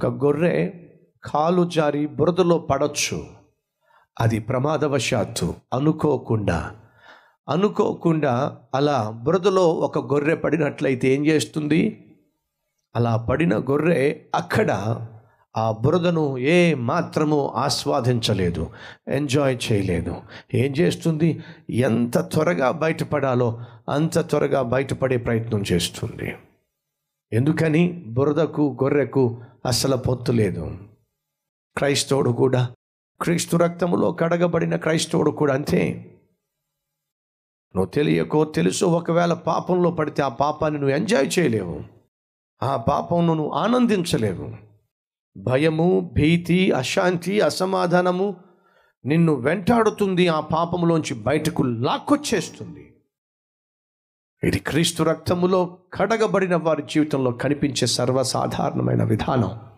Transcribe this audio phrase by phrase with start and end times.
[0.00, 0.70] ఒక గొర్రె
[1.24, 3.26] కాలు జారి బురదలో పడవచ్చు
[4.20, 6.76] అది ప్రమాదవశాత్తు అనుకోకుండా
[7.48, 12.10] అనుకోకుండా అలా బురదలో ఒక గొర్రె పడినట్లయితే ఏం చేస్తుంది?
[12.96, 14.70] అలా పడిన గొర్రె అక్కడ
[15.56, 18.70] ఆ బురదను ఏ మాత్రము ఆస్వాదించలేదు
[19.08, 20.16] ఎంజాయ్ చేయలేదు.
[20.54, 21.42] ఏం చేస్తుంది?
[21.70, 26.34] ఎంత త్వరగా బయటపడాలో అంత త్వరగా బయటపడే ప్రయత్నం చేస్తుంది.
[27.32, 30.78] ఎందుకని బురదకు గొర్రెకు అసలు పొత్తు లేదు.
[31.76, 32.74] క్రైస్తవుడు కూడా
[33.22, 35.94] క్రీస్తు రక్తములో కడగబడిన క్రైస్తవుడు కూడా అంతే.
[37.76, 41.80] నువ్వు తెలియకో తెలుసు ఒకవేళ పాపంలో పడితే ఆ పాపాన్ని నువ్వు ఎంజాయ్ చేయలేవు.
[42.62, 44.56] ఆ పాపంను నువ్వు ఆనందించలేవు.
[45.36, 48.36] భయము భీతి అశాంతి అసమాధానము
[49.04, 52.79] నిన్ను వెంటాడుతుంది ఆ పాపములోంచి బయటకు లాక్కొచ్చేస్తుంది.
[54.44, 59.70] ఇది క్రీస్తు రక్తములో కడగబడిన వారి జీవితంలో కనిపించే సర్వసాధారణమైన విధానం.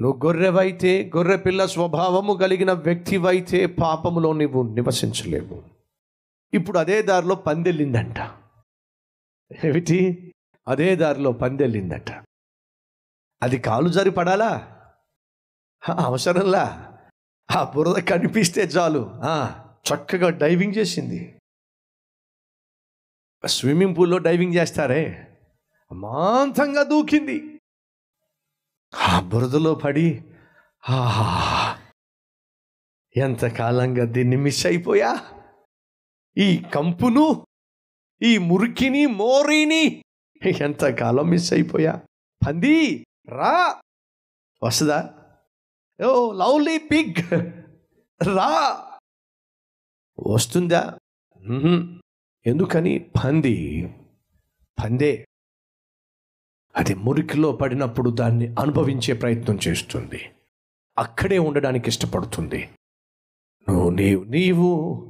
[0.00, 5.62] నువ్వు గొర్రెవైతే గొర్రె పిల్ల స్వభావము కలిగిన వ్యక్తివైతే పాపములో నువ్వు నివసించలేవు.
[6.54, 8.18] ఇప్పుడు అదే దారిలో పందెళ్ళిందంట
[9.64, 10.32] ఏమిటి?
[10.68, 12.10] అదే దారిలో పందెళ్ళిందట
[13.42, 14.76] అది కాలు జారి పడాలా?
[15.98, 16.92] అవసరంలా?
[17.56, 19.10] ఆ బురద కనిపిస్తే చాలు.
[19.14, 21.38] ఆ, చక్కగా డైవింగ్ చేసింది.
[23.44, 25.32] స్విమ్మింగ్ పూల్లో డైవింగ్ చేస్తారే?
[25.92, 27.60] మాంతంగా దూకింది.
[28.94, 30.24] ఆ బురదలో పడి
[33.16, 35.32] ఎంతకాలంగా దీన్ని మిస్ అయిపోయా?
[36.38, 37.46] ఈ కంపును
[38.22, 40.04] ఈ మురికిని మోరీని
[40.62, 42.02] ఎంతకాలం మిస్ అయిపోయా?
[42.46, 43.80] పంది రా.
[44.62, 45.14] వస్తుందా
[46.06, 47.30] ఓ లవ్లీ పిగ్
[48.36, 48.50] రా.
[50.26, 50.98] వస్తుందా?
[52.46, 52.98] ఎందుకని?
[52.98, 53.88] పంది.
[54.84, 55.28] పందే.
[56.76, 60.20] అది మురికిలో పడినప్పుడు దాన్ని అనుభవించే ప్రయత్నం చేస్తుంది.
[60.98, 62.68] అక్కడే ఉండడానికి ఇష్టపడుతుంది.
[63.68, 65.02] నువ్వు నీవు నీవు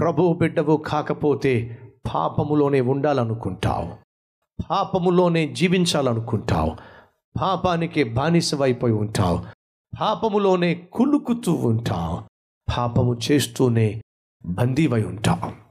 [0.00, 1.78] ప్రభు బిడ్డవు కాకపోతే
[2.14, 3.96] పాపములోనే ఉండాలనుకుంటావు.
[4.70, 6.76] పాపములోనే జీవించాలనుకుంటావు.
[7.42, 9.44] పాపానికి బానిసవైపోయి ఉంటావు.
[10.00, 12.22] పాపములోనే కులుకుతూ ఉంటావు.
[12.76, 14.02] పాపము చేస్తూనే
[14.46, 15.63] బందీవై ఉంటావు.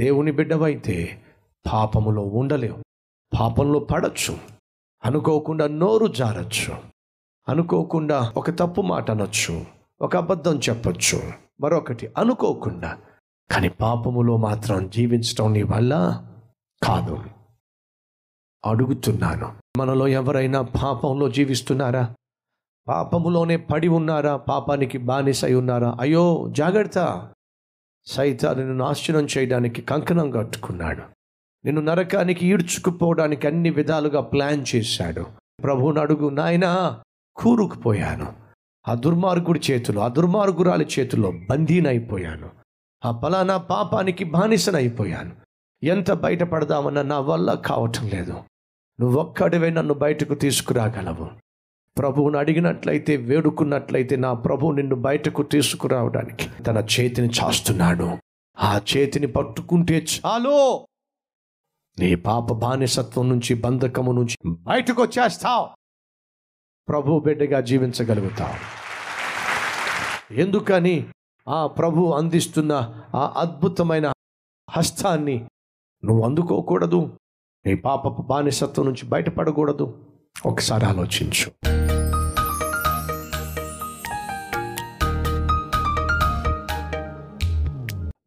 [0.00, 1.22] దేవుని బిడ్డవైతే
[1.72, 2.78] పాపములో ఉండలేవు.
[3.40, 4.38] పాపంలో పడచ్చు.
[5.04, 6.76] అనుకోకుండా నోరు జారచ్చు.
[7.48, 9.64] అనుకోకుండా ఒక తప్పు మాట అనొచ్చు.
[10.02, 11.32] ఒక అబద్ధం చెప్పొచ్చు.
[11.60, 12.98] మరొకటి అనుకోకుండా.
[13.50, 16.26] కానీ పాపములో మాత్రం జీవించడం నీ వల్ల
[16.82, 17.24] కాదు.
[18.64, 19.56] అడుగుతున్నాను.
[19.78, 22.14] మనలో ఎవరైనా పాపంలో జీవిస్తున్నారా?
[22.88, 24.36] పాపములోనే పడి ఉన్నారా?
[24.36, 25.96] పాపానికి బానిసై ఉన్నారా?
[26.00, 27.28] అయ్యో జాగ్రత్త.
[28.06, 31.02] సైతాన్ని నాశనం చేయడానికి కంకణం కట్టుకున్నాడు.
[31.64, 35.26] నిన్ను నరకానికి ఈడ్చుకుపోవడానికి అన్ని విధాలుగా ప్లాన్ చేశాడు.
[35.62, 37.00] ప్రభువుని అడుగు నాయనా
[37.36, 38.32] కూరుకుపోయాను.
[38.88, 42.50] ఆ దుర్మార్గుడి చేతిలో ఆ దుర్మార్గురాలి చేతిలో బందీనైపోయాను.
[43.04, 45.32] ఆ పలానా పాపానికి బానిసనైపోయాను.
[45.82, 48.34] ఎంత బయటపడదామన్న నా వల్ల కావటం లేదు.
[49.00, 51.30] నువ్వొక్కడివే నన్ను బయటకు తీసుకురాగలవు.
[52.00, 58.18] ప్రభువుని అడిగినట్లయితే వేడుకున్నట్లయితే నా ప్రభు నిన్ను బయటకు తీసుకురావడానికి తన చేతిని చాస్తున్నాడు.
[58.58, 60.86] ఆ చేతిని పట్టుకుంటే చాలు.
[61.98, 65.68] నీ పాప బానిసత్వం నుంచి బంధకము నుంచి బయటకు వచ్చేస్తావు.
[66.88, 68.54] ప్రభు బిడ్డగా జీవించగలుగుతావు.
[70.34, 71.06] ఎందుకని?
[71.48, 72.72] ఆ ప్రభు అందిస్తున్న
[73.14, 74.12] ఆ అద్భుతమైన
[74.70, 75.46] హస్తాన్ని
[76.04, 77.10] నువ్వు అందుకోకూడదు.
[77.66, 80.06] నీ పాపపు బానిసత్వం నుంచి బయటపడకూడదు.
[80.46, 81.52] ఒకసారి ఆలోచించు.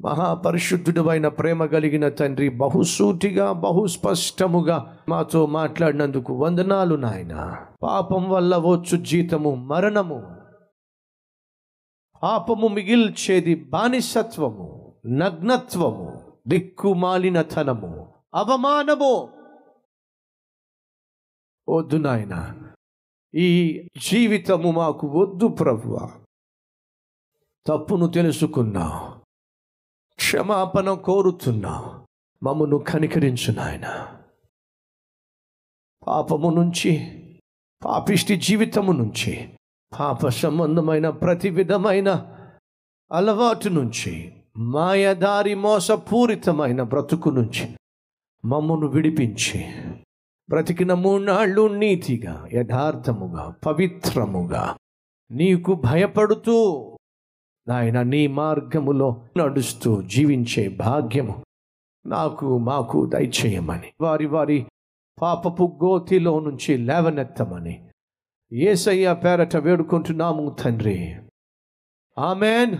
[0.03, 7.65] మహాపరిశుద్ధుడు ప్రేమ కలిగిన తండ్రి బహుసూటిగా బహుస్పష్టముగా మాతో మాట్లాడినందుకు వందనాలు నాయన.
[7.83, 10.35] పాపం వల్ల వచ్చు జీతము మరణము.
[12.23, 19.29] పాపము మిగిల్చేది బానిసత్వము నగ్నత్వము దిక్కుమాలినతనము అవమానము.
[21.69, 22.61] వద్దు నాయన
[23.35, 26.11] ఈ జీవితము మాకు వద్దు ప్రభువ.
[27.67, 29.19] తప్పును తెలుసుకున్నా
[30.23, 32.05] క్షమాపణ కోరుతున్నా.
[32.43, 34.17] మమ్మను కనికరించు నాయన.
[36.07, 36.91] పాపము నుంచి
[37.85, 39.49] పాపిష్టి జీవితము నుంచి
[39.99, 42.09] పాప సంబంధమైన ప్రతి విధమైన
[43.11, 47.75] అలవాటు నుంచి మాయదారి మోసపూరితమైన బ్రతుకు నుంచి
[48.45, 49.59] మమ్మను విడిపించి
[50.49, 54.77] బ్రతికిన మూనాళ్ళు నీతిగా యథార్థముగా పవిత్రముగా
[55.31, 56.57] నీకు భయపడుతూ
[57.67, 61.43] నాయన నీ మార్గములో నడుస్తూ జీవించే భాగ్యము
[62.05, 63.93] నాకు మాకు దయచేయమని.
[64.01, 64.65] వారి వారి
[65.21, 67.89] పాపపు గోతిలో నుంచి లేవనెత్తమని.
[68.53, 71.15] ఏసయ్య పేరట వేడుకుంటున్నాము తండ్రి.
[72.17, 72.71] ఆమెన్.